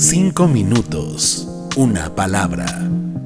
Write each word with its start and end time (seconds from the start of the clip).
Cinco 0.00 0.48
minutos, 0.48 1.46
una 1.76 2.14
palabra. 2.14 2.64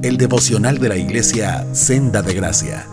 El 0.03 0.17
devocional 0.17 0.79
de 0.79 0.89
la 0.89 0.97
iglesia 0.97 1.65
Senda 1.73 2.21
de 2.21 2.35
Gracia. 2.35 2.85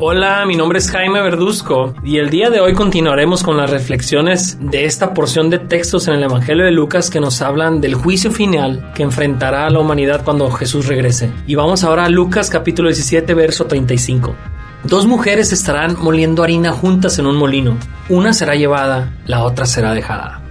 Hola, 0.00 0.44
mi 0.44 0.56
nombre 0.56 0.80
es 0.80 0.90
Jaime 0.90 1.22
Verduzco 1.22 1.94
y 2.02 2.18
el 2.18 2.30
día 2.30 2.50
de 2.50 2.58
hoy 2.58 2.74
continuaremos 2.74 3.44
con 3.44 3.58
las 3.58 3.70
reflexiones 3.70 4.58
de 4.60 4.86
esta 4.86 5.14
porción 5.14 5.50
de 5.50 5.60
textos 5.60 6.08
en 6.08 6.14
el 6.14 6.24
Evangelio 6.24 6.64
de 6.64 6.72
Lucas 6.72 7.08
que 7.08 7.20
nos 7.20 7.42
hablan 7.42 7.80
del 7.80 7.94
juicio 7.94 8.32
final 8.32 8.90
que 8.96 9.04
enfrentará 9.04 9.68
a 9.68 9.70
la 9.70 9.78
humanidad 9.78 10.24
cuando 10.24 10.50
Jesús 10.50 10.88
regrese. 10.88 11.30
Y 11.46 11.54
vamos 11.54 11.84
ahora 11.84 12.06
a 12.06 12.08
Lucas 12.08 12.50
capítulo 12.50 12.88
17 12.88 13.34
verso 13.34 13.66
35. 13.66 14.34
Dos 14.82 15.06
mujeres 15.06 15.52
estarán 15.52 15.96
moliendo 15.96 16.42
harina 16.42 16.72
juntas 16.72 17.20
en 17.20 17.26
un 17.26 17.36
molino. 17.36 17.76
Una 18.08 18.32
será 18.32 18.56
llevada, 18.56 19.14
la 19.26 19.44
otra 19.44 19.64
será 19.64 19.94
dejada. 19.94 20.42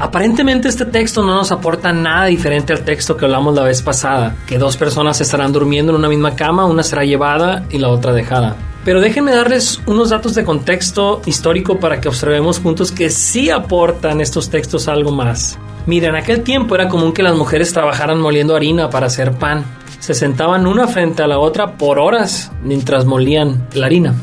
Aparentemente 0.00 0.68
este 0.68 0.84
texto 0.84 1.24
no 1.24 1.34
nos 1.34 1.50
aporta 1.50 1.92
nada 1.92 2.26
diferente 2.26 2.72
al 2.72 2.84
texto 2.84 3.16
que 3.16 3.24
hablamos 3.24 3.52
la 3.54 3.64
vez 3.64 3.82
pasada, 3.82 4.36
que 4.46 4.56
dos 4.56 4.76
personas 4.76 5.20
estarán 5.20 5.52
durmiendo 5.52 5.90
en 5.90 5.98
una 5.98 6.08
misma 6.08 6.36
cama, 6.36 6.66
una 6.66 6.84
será 6.84 7.04
llevada 7.04 7.64
y 7.68 7.78
la 7.78 7.88
otra 7.88 8.12
dejada. 8.12 8.54
Pero 8.84 9.00
déjenme 9.00 9.32
darles 9.32 9.80
unos 9.86 10.10
datos 10.10 10.36
de 10.36 10.44
contexto 10.44 11.20
histórico 11.26 11.80
para 11.80 12.00
que 12.00 12.08
observemos 12.08 12.60
juntos 12.60 12.92
que 12.92 13.10
sí 13.10 13.50
aportan 13.50 14.20
estos 14.20 14.50
textos 14.50 14.86
algo 14.86 15.10
más. 15.10 15.58
Miren, 15.86 16.10
en 16.10 16.16
aquel 16.16 16.44
tiempo 16.44 16.76
era 16.76 16.88
común 16.88 17.12
que 17.12 17.24
las 17.24 17.36
mujeres 17.36 17.72
trabajaran 17.72 18.20
moliendo 18.20 18.54
harina 18.54 18.90
para 18.90 19.06
hacer 19.06 19.32
pan. 19.32 19.64
Se 19.98 20.14
sentaban 20.14 20.68
una 20.68 20.86
frente 20.86 21.24
a 21.24 21.26
la 21.26 21.40
otra 21.40 21.76
por 21.76 21.98
horas 21.98 22.52
mientras 22.62 23.04
molían 23.04 23.66
la 23.72 23.86
harina. 23.86 24.14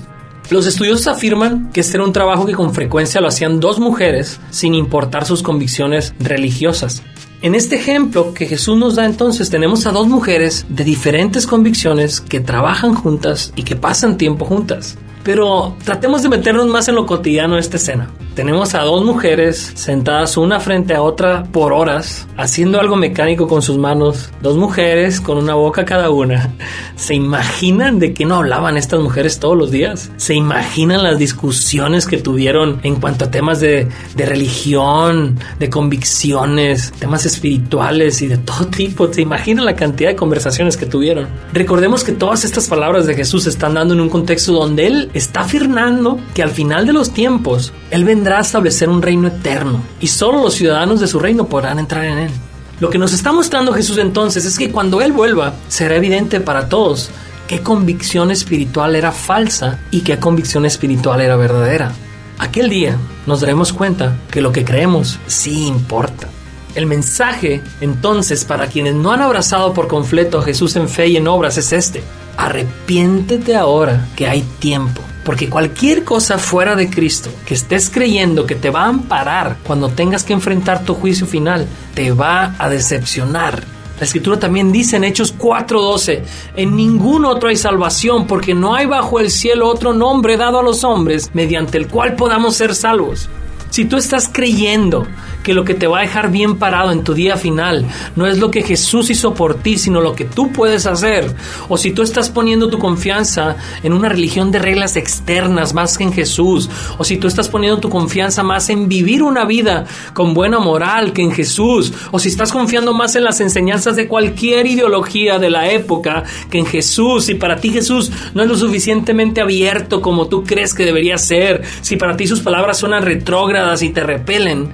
Los 0.51 0.67
estudiosos 0.67 1.07
afirman 1.07 1.71
que 1.71 1.81
este 1.81 1.97
era 1.97 2.03
un 2.03 2.13
trabajo 2.13 2.45
que 2.45 2.53
con 2.53 2.73
frecuencia 2.73 3.19
lo 3.19 3.27
hacían 3.27 3.59
dos 3.59 3.79
mujeres 3.79 4.39
sin 4.51 4.75
importar 4.75 5.25
sus 5.25 5.41
convicciones 5.41 6.13
religiosas. 6.19 7.01
En 7.41 7.55
este 7.55 7.75
ejemplo 7.75 8.33
que 8.33 8.45
Jesús 8.45 8.77
nos 8.77 8.95
da 8.95 9.05
entonces 9.05 9.49
tenemos 9.49 9.87
a 9.87 9.91
dos 9.91 10.07
mujeres 10.07 10.65
de 10.69 10.83
diferentes 10.83 11.47
convicciones 11.47 12.21
que 12.21 12.39
trabajan 12.39 12.93
juntas 12.93 13.53
y 13.55 13.63
que 13.63 13.75
pasan 13.75 14.17
tiempo 14.17 14.45
juntas. 14.45 14.97
Pero 15.23 15.75
tratemos 15.83 16.21
de 16.21 16.29
meternos 16.29 16.67
más 16.67 16.87
en 16.87 16.95
lo 16.95 17.07
cotidiano 17.07 17.55
de 17.55 17.61
esta 17.61 17.77
escena. 17.77 18.11
Tenemos 18.35 18.75
a 18.75 18.81
dos 18.81 19.05
mujeres 19.05 19.71
sentadas 19.75 20.35
una 20.35 20.59
frente 20.59 20.93
a 20.93 21.01
otra 21.01 21.45
por 21.53 21.71
horas, 21.71 22.27
haciendo 22.35 22.81
algo 22.81 22.97
mecánico 22.97 23.47
con 23.47 23.61
sus 23.61 23.77
manos. 23.77 24.29
Dos 24.41 24.57
mujeres 24.57 25.21
con 25.21 25.37
una 25.37 25.53
boca 25.53 25.85
cada 25.85 26.09
una. 26.09 26.53
¿Se 26.97 27.15
imaginan 27.15 27.97
de 27.97 28.13
qué 28.13 28.25
no 28.25 28.35
hablaban 28.35 28.75
estas 28.75 28.99
mujeres 28.99 29.39
todos 29.39 29.57
los 29.57 29.71
días? 29.71 30.11
¿Se 30.17 30.35
imaginan 30.35 31.01
las 31.01 31.17
discusiones 31.17 32.07
que 32.07 32.17
tuvieron 32.17 32.81
en 32.83 32.97
cuanto 32.97 33.23
a 33.23 33.31
temas 33.31 33.61
de, 33.61 33.87
de 34.15 34.25
religión, 34.25 35.39
de 35.57 35.69
convicciones, 35.69 36.91
temas 36.99 37.25
espirituales 37.25 38.21
y 38.21 38.27
de 38.27 38.37
todo 38.37 38.67
tipo? 38.67 39.13
¿Se 39.13 39.21
imaginan 39.21 39.63
la 39.63 39.77
cantidad 39.77 40.09
de 40.09 40.17
conversaciones 40.17 40.75
que 40.75 40.85
tuvieron? 40.85 41.29
Recordemos 41.53 42.03
que 42.03 42.11
todas 42.11 42.43
estas 42.43 42.67
palabras 42.67 43.07
de 43.07 43.15
Jesús 43.15 43.47
están 43.47 43.75
dando 43.75 43.93
en 43.93 44.01
un 44.01 44.09
contexto 44.09 44.51
donde 44.51 44.87
Él 44.87 45.09
está 45.13 45.41
afirmando 45.41 46.19
que 46.33 46.43
al 46.43 46.49
final 46.49 46.85
de 46.85 46.91
los 46.91 47.11
tiempos, 47.11 47.71
Él 47.91 48.03
vendrá 48.03 48.24
a 48.33 48.41
establecer 48.41 48.89
un 48.89 49.01
reino 49.01 49.27
eterno 49.27 49.81
y 49.99 50.07
solo 50.07 50.41
los 50.41 50.53
ciudadanos 50.53 50.99
de 50.99 51.07
su 51.07 51.19
reino 51.19 51.47
podrán 51.47 51.79
entrar 51.79 52.05
en 52.05 52.17
él. 52.17 52.31
Lo 52.79 52.89
que 52.89 52.97
nos 52.97 53.13
está 53.13 53.31
mostrando 53.31 53.71
Jesús 53.71 53.97
entonces 53.97 54.43
es 54.43 54.57
que 54.57 54.69
cuando 54.71 55.01
Él 55.01 55.13
vuelva 55.13 55.53
será 55.69 55.95
evidente 55.95 56.41
para 56.41 56.67
todos 56.67 57.09
qué 57.47 57.61
convicción 57.61 58.31
espiritual 58.31 58.95
era 58.95 59.11
falsa 59.11 59.79
y 59.91 60.01
qué 60.01 60.19
convicción 60.19 60.65
espiritual 60.65 61.21
era 61.21 61.37
verdadera. 61.37 61.93
Aquel 62.37 62.69
día 62.69 62.97
nos 63.25 63.41
daremos 63.41 63.71
cuenta 63.71 64.17
que 64.29 64.41
lo 64.41 64.51
que 64.51 64.65
creemos 64.65 65.19
sí 65.27 65.67
importa. 65.67 66.27
El 66.75 66.85
mensaje 66.85 67.61
entonces 67.79 68.43
para 68.43 68.67
quienes 68.67 68.93
no 68.95 69.13
han 69.13 69.21
abrazado 69.21 69.73
por 69.73 69.87
completo 69.87 70.39
a 70.39 70.43
Jesús 70.43 70.75
en 70.75 70.89
fe 70.89 71.07
y 71.07 71.17
en 71.17 71.29
obras 71.29 71.57
es 71.57 71.71
este. 71.71 72.03
Arrepiéntete 72.35 73.55
ahora 73.55 74.09
que 74.17 74.27
hay 74.27 74.41
tiempo. 74.59 75.01
Porque 75.25 75.49
cualquier 75.49 76.05
cosa 76.05 76.37
fuera 76.37 76.75
de 76.75 76.89
Cristo 76.89 77.31
que 77.45 77.55
estés 77.55 77.89
creyendo 77.89 78.45
que 78.45 78.55
te 78.55 78.69
va 78.69 78.83
a 78.83 78.89
amparar 78.89 79.57
cuando 79.63 79.89
tengas 79.89 80.23
que 80.23 80.33
enfrentar 80.33 80.85
tu 80.85 80.93
juicio 80.93 81.25
final, 81.25 81.67
te 81.95 82.11
va 82.11 82.55
a 82.59 82.69
decepcionar. 82.69 83.63
La 83.99 84.05
escritura 84.05 84.37
también 84.37 84.71
dice 84.71 84.97
en 84.97 85.03
Hechos 85.03 85.33
4:12, 85.37 86.23
en 86.55 86.75
ningún 86.75 87.25
otro 87.25 87.49
hay 87.49 87.55
salvación 87.55 88.27
porque 88.27 88.53
no 88.53 88.75
hay 88.75 88.85
bajo 88.85 89.19
el 89.19 89.31
cielo 89.31 89.67
otro 89.67 89.93
nombre 89.93 90.37
dado 90.37 90.59
a 90.59 90.63
los 90.63 90.83
hombres 90.83 91.31
mediante 91.33 91.77
el 91.77 91.87
cual 91.87 92.15
podamos 92.15 92.55
ser 92.55 92.75
salvos. 92.75 93.27
Si 93.75 93.83
tú 93.83 93.97
estás 93.97 94.29
creyendo 94.31 95.05
que 95.43 95.53
lo 95.53 95.65
que 95.65 95.73
te 95.73 95.85
va 95.85 95.99
a 95.99 96.01
dejar 96.01 96.31
bien 96.31 96.55
parado 96.55 96.93
en 96.93 97.03
tu 97.03 97.13
día 97.13 97.35
final 97.35 97.85
no 98.15 98.25
es 98.25 98.39
lo 98.39 98.49
que 98.49 98.63
Jesús 98.63 99.09
hizo 99.09 99.33
por 99.33 99.55
ti, 99.55 99.77
sino 99.77 99.99
lo 99.99 100.15
que 100.15 100.23
tú 100.23 100.53
puedes 100.53 100.85
hacer. 100.85 101.35
O 101.67 101.77
si 101.77 101.91
tú 101.91 102.01
estás 102.01 102.29
poniendo 102.29 102.69
tu 102.69 102.79
confianza 102.79 103.57
en 103.83 103.91
una 103.91 104.07
religión 104.07 104.49
de 104.49 104.59
reglas 104.59 104.95
externas 104.95 105.73
más 105.73 105.97
que 105.97 106.05
en 106.05 106.13
Jesús. 106.13 106.69
O 106.97 107.03
si 107.03 107.17
tú 107.17 107.27
estás 107.27 107.49
poniendo 107.49 107.81
tu 107.81 107.89
confianza 107.89 108.43
más 108.43 108.69
en 108.69 108.87
vivir 108.87 109.21
una 109.21 109.43
vida 109.43 109.85
con 110.13 110.33
buena 110.33 110.57
moral 110.57 111.11
que 111.11 111.23
en 111.23 111.33
Jesús. 111.33 111.91
O 112.11 112.17
si 112.17 112.29
estás 112.29 112.53
confiando 112.53 112.93
más 112.93 113.17
en 113.17 113.25
las 113.25 113.41
enseñanzas 113.41 113.97
de 113.97 114.07
cualquier 114.07 114.67
ideología 114.67 115.37
de 115.37 115.49
la 115.49 115.69
época 115.69 116.23
que 116.49 116.59
en 116.59 116.65
Jesús. 116.65 117.25
Si 117.25 117.35
para 117.35 117.57
ti 117.57 117.71
Jesús 117.71 118.09
no 118.33 118.41
es 118.41 118.47
lo 118.47 118.55
suficientemente 118.55 119.41
abierto 119.41 120.01
como 120.01 120.27
tú 120.27 120.45
crees 120.45 120.73
que 120.73 120.85
debería 120.85 121.17
ser. 121.17 121.61
Si 121.81 121.97
para 121.97 122.15
ti 122.15 122.25
sus 122.25 122.39
palabras 122.39 122.77
suenan 122.77 123.03
retrógradas 123.03 123.64
y 123.81 123.89
te 123.89 124.03
repelen 124.03 124.69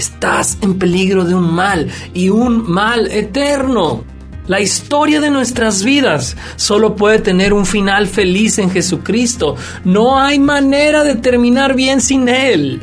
estás 0.00 0.58
en 0.62 0.78
peligro 0.78 1.24
de 1.24 1.34
un 1.34 1.54
mal 1.54 1.88
y 2.14 2.30
un 2.30 2.70
mal 2.70 3.10
eterno. 3.10 4.04
La 4.46 4.60
historia 4.60 5.20
de 5.20 5.30
nuestras 5.30 5.84
vidas 5.84 6.36
solo 6.56 6.96
puede 6.96 7.20
tener 7.20 7.52
un 7.52 7.66
final 7.66 8.08
feliz 8.08 8.58
en 8.58 8.70
Jesucristo. 8.70 9.56
No 9.84 10.18
hay 10.18 10.38
manera 10.38 11.04
de 11.04 11.16
terminar 11.16 11.74
bien 11.74 12.00
sin 12.00 12.28
Él. 12.28 12.80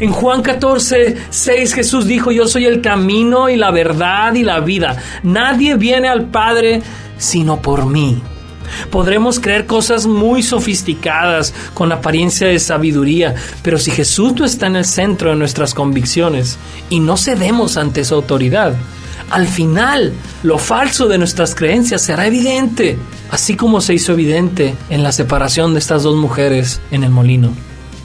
En 0.00 0.10
Juan 0.10 0.42
14, 0.42 1.16
6 1.30 1.74
Jesús 1.74 2.06
dijo, 2.06 2.32
yo 2.32 2.48
soy 2.48 2.64
el 2.64 2.80
camino 2.80 3.48
y 3.48 3.56
la 3.56 3.70
verdad 3.70 4.34
y 4.34 4.42
la 4.42 4.58
vida. 4.60 4.96
Nadie 5.22 5.76
viene 5.76 6.08
al 6.08 6.30
Padre 6.30 6.82
sino 7.16 7.62
por 7.62 7.86
mí. 7.86 8.20
Podremos 8.90 9.40
creer 9.40 9.66
cosas 9.66 10.06
muy 10.06 10.42
sofisticadas 10.42 11.54
con 11.74 11.92
apariencia 11.92 12.48
de 12.48 12.58
sabiduría, 12.58 13.34
pero 13.62 13.78
si 13.78 13.90
Jesús 13.90 14.34
no 14.34 14.44
está 14.44 14.66
en 14.66 14.76
el 14.76 14.84
centro 14.84 15.30
de 15.30 15.36
nuestras 15.36 15.74
convicciones 15.74 16.58
y 16.90 17.00
no 17.00 17.16
cedemos 17.16 17.76
ante 17.76 18.04
su 18.04 18.14
autoridad, 18.14 18.74
al 19.30 19.48
final 19.48 20.12
lo 20.42 20.58
falso 20.58 21.08
de 21.08 21.18
nuestras 21.18 21.54
creencias 21.54 22.02
será 22.02 22.26
evidente, 22.26 22.98
así 23.30 23.56
como 23.56 23.80
se 23.80 23.94
hizo 23.94 24.12
evidente 24.12 24.74
en 24.90 25.02
la 25.02 25.12
separación 25.12 25.72
de 25.72 25.80
estas 25.80 26.02
dos 26.02 26.16
mujeres 26.16 26.80
en 26.90 27.04
el 27.04 27.10
molino. 27.10 27.52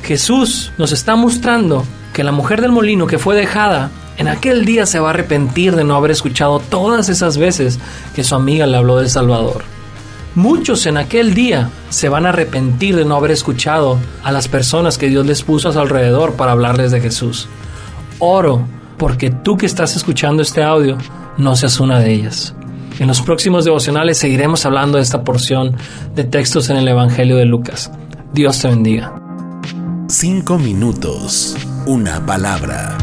Jesús 0.04 0.72
nos 0.78 0.92
está 0.92 1.16
mostrando 1.16 1.86
que 2.14 2.24
la 2.24 2.32
mujer 2.32 2.62
del 2.62 2.72
molino 2.72 3.06
que 3.06 3.20
fue 3.20 3.36
dejada 3.36 3.92
en 4.18 4.28
aquel 4.28 4.66
día 4.66 4.86
se 4.86 5.00
va 5.00 5.08
a 5.08 5.12
arrepentir 5.12 5.76
de 5.76 5.84
no 5.84 5.96
haber 5.96 6.12
escuchado 6.12 6.60
todas 6.60 7.10
esas 7.10 7.38
veces 7.38 7.80
que 8.16 8.24
su 8.24 8.36
amiga 8.36 8.66
le 8.66 8.78
habló 8.78 8.98
del 8.98 9.10
Salvador. 9.10 9.64
Muchos 10.40 10.86
en 10.86 10.96
aquel 10.96 11.34
día 11.34 11.70
se 11.90 12.08
van 12.08 12.26
a 12.26 12.30
arrepentir 12.30 12.96
de 12.96 13.04
no 13.04 13.18
haber 13.18 13.32
escuchado 13.32 13.98
a 14.24 14.32
las 14.32 14.48
personas 14.48 14.98
que 14.98 15.10
Dios 15.10 15.26
les 15.26 15.44
puso 15.44 15.68
a 15.68 15.74
su 15.74 15.80
alrededor 15.82 16.36
para 16.36 16.54
hablarles 16.54 16.92
de 16.92 17.02
Jesús. 17.02 17.50
Oro 18.20 18.66
porque 18.98 19.32
tú 19.32 19.58
que 19.58 19.66
estás 19.66 19.98
escuchando 19.98 20.42
este 20.42 20.64
audio 20.64 20.98
no 21.36 21.58
seas 21.58 21.82
una 21.82 22.00
de 22.00 22.14
ellas. 22.14 22.56
En 23.00 23.08
los 23.08 23.22
próximos 23.22 23.66
devocionales 23.66 24.18
seguiremos 24.18 24.66
hablando 24.66 24.96
de 24.96 25.04
esta 25.04 25.26
porción 25.26 25.76
de 26.16 26.24
textos 26.24 26.70
en 26.70 26.78
el 26.78 26.88
Evangelio 26.88 27.36
de 27.36 27.44
Lucas. 27.44 27.92
Dios 28.32 28.62
te 28.62 28.70
bendiga. 28.70 29.22
Cinco 30.08 30.58
minutos, 30.58 31.58
una 31.86 32.26
palabra. 32.26 32.98